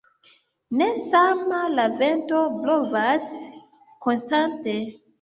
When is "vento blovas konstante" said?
2.01-4.79